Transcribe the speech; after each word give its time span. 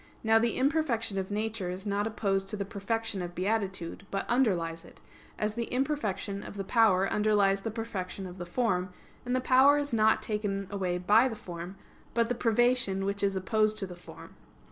Now 0.23 0.39
the 0.39 0.57
imperfection 0.57 1.19
of 1.19 1.29
nature 1.29 1.69
is 1.69 1.85
not 1.85 2.07
opposed 2.07 2.49
to 2.49 2.57
the 2.57 2.65
perfection 2.65 3.21
of 3.21 3.35
beatitude, 3.35 4.03
but 4.09 4.27
underlies 4.27 4.83
it; 4.83 4.99
as 5.37 5.53
the 5.53 5.65
imperfection 5.71 6.41
of 6.41 6.57
the 6.57 6.63
power 6.63 7.07
underlies 7.07 7.61
the 7.61 7.69
perfection 7.69 8.25
of 8.25 8.39
the 8.39 8.45
form, 8.47 8.91
and 9.27 9.35
the 9.35 9.39
power 9.39 9.77
is 9.77 9.93
not 9.93 10.23
taken 10.23 10.65
away 10.71 10.97
by 10.97 11.27
the 11.27 11.35
form, 11.35 11.75
but 12.15 12.29
the 12.29 12.33
privation 12.33 13.05
which 13.05 13.21
is 13.21 13.35
opposed 13.35 13.77
to 13.77 13.85
the 13.85 13.95
form. 13.95 14.33